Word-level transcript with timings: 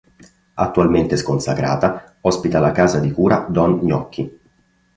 Attualmente 0.65 1.15
sconsacrata, 1.15 2.15
ospita 2.21 2.59
la 2.59 2.71
casa 2.71 2.97
di 2.97 3.11
cura 3.11 3.45
Don 3.47 3.81
Gnocchi. 3.83 4.39